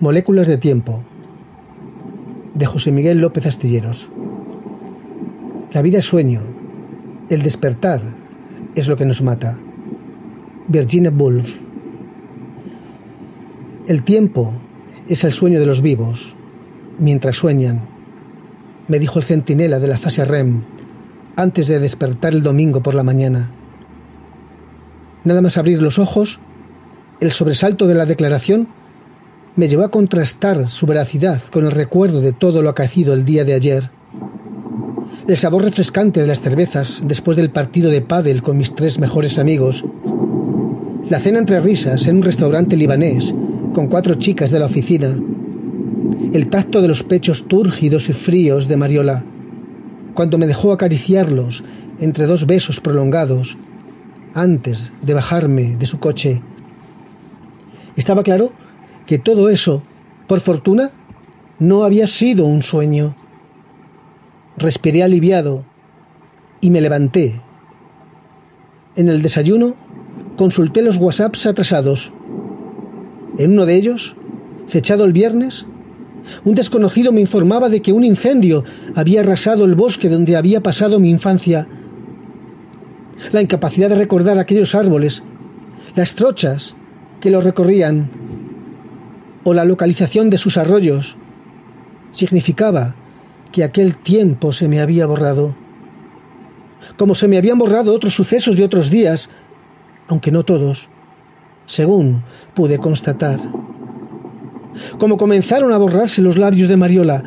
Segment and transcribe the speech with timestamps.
[0.00, 1.02] Moléculas de tiempo
[2.54, 4.08] de José Miguel López Astilleros.
[5.74, 6.40] La vida es sueño,
[7.28, 8.00] el despertar
[8.74, 9.58] es lo que nos mata.
[10.68, 11.54] Virginia Woolf.
[13.88, 14.54] El tiempo
[15.06, 16.34] es el sueño de los vivos,
[16.98, 17.82] mientras sueñan,
[18.88, 20.62] me dijo el centinela de la fase REM
[21.36, 23.50] antes de despertar el domingo por la mañana.
[25.24, 26.40] Nada más abrir los ojos,
[27.20, 28.66] el sobresalto de la declaración
[29.60, 33.44] me llevó a contrastar su veracidad con el recuerdo de todo lo acaecido el día
[33.44, 33.90] de ayer.
[35.28, 39.38] El sabor refrescante de las cervezas después del partido de pádel con mis tres mejores
[39.38, 39.84] amigos.
[41.10, 43.34] La cena entre risas en un restaurante libanés
[43.74, 45.10] con cuatro chicas de la oficina.
[46.32, 49.24] El tacto de los pechos túrgidos y fríos de Mariola,
[50.14, 51.64] cuando me dejó acariciarlos
[52.00, 53.58] entre dos besos prolongados
[54.32, 56.40] antes de bajarme de su coche.
[57.94, 58.52] Estaba claro
[59.10, 59.82] que todo eso,
[60.28, 60.92] por fortuna,
[61.58, 63.16] no había sido un sueño.
[64.56, 65.64] Respiré aliviado
[66.60, 67.40] y me levanté.
[68.94, 69.74] En el desayuno
[70.36, 72.12] consulté los WhatsApps atrasados.
[73.36, 74.14] En uno de ellos,
[74.68, 75.66] fechado el viernes,
[76.44, 78.62] un desconocido me informaba de que un incendio
[78.94, 81.66] había arrasado el bosque donde había pasado mi infancia.
[83.32, 85.20] La incapacidad de recordar aquellos árboles,
[85.96, 86.76] las trochas
[87.20, 88.08] que los recorrían,
[89.44, 91.16] o la localización de sus arroyos
[92.12, 92.94] significaba
[93.52, 95.54] que aquel tiempo se me había borrado,
[96.96, 99.28] como se me habían borrado otros sucesos de otros días,
[100.08, 100.88] aunque no todos,
[101.66, 102.22] según
[102.54, 103.38] pude constatar.
[104.98, 107.22] Como comenzaron a borrarse los labios de Mariola,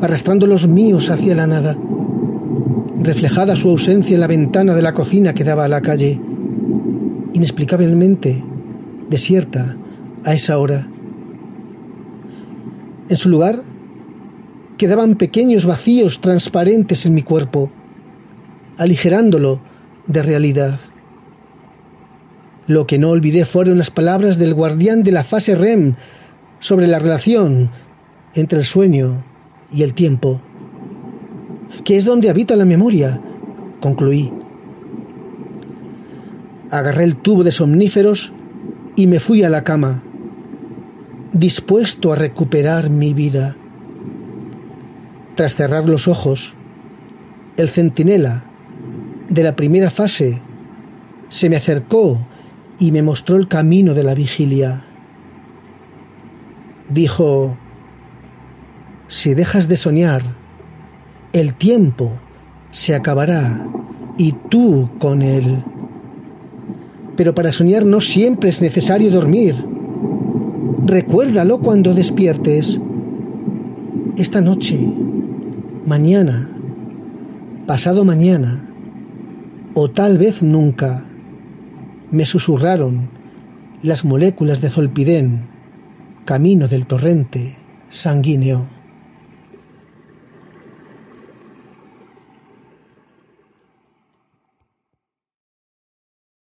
[0.00, 1.76] arrastrando los míos hacia la nada,
[3.00, 6.20] reflejada su ausencia en la ventana de la cocina que daba a la calle,
[7.32, 8.42] inexplicablemente
[9.08, 9.76] desierta
[10.24, 10.86] a esa hora.
[13.08, 13.62] En su lugar,
[14.76, 17.70] quedaban pequeños vacíos transparentes en mi cuerpo,
[18.76, 19.60] aligerándolo
[20.06, 20.78] de realidad.
[22.66, 25.94] Lo que no olvidé fueron las palabras del guardián de la fase REM
[26.60, 27.70] sobre la relación
[28.34, 29.24] entre el sueño
[29.72, 30.40] y el tiempo,
[31.84, 33.20] que es donde habita la memoria,
[33.80, 34.30] concluí.
[36.70, 38.32] Agarré el tubo de somníferos
[38.96, 40.02] y me fui a la cama
[41.32, 43.56] dispuesto a recuperar mi vida.
[45.34, 46.54] Tras cerrar los ojos,
[47.56, 48.44] el centinela
[49.28, 50.40] de la primera fase
[51.28, 52.18] se me acercó
[52.78, 54.84] y me mostró el camino de la vigilia.
[56.88, 57.56] Dijo,
[59.08, 60.22] si dejas de soñar,
[61.32, 62.12] el tiempo
[62.70, 63.66] se acabará
[64.16, 65.62] y tú con él.
[67.16, 69.54] Pero para soñar no siempre es necesario dormir.
[70.88, 72.80] Recuérdalo cuando despiertes.
[74.16, 74.78] Esta noche,
[75.84, 76.48] mañana,
[77.66, 78.64] pasado mañana,
[79.74, 81.04] o tal vez nunca,
[82.10, 83.10] me susurraron
[83.82, 85.42] las moléculas de zolpidén,
[86.24, 87.56] camino del torrente
[87.90, 88.77] sanguíneo.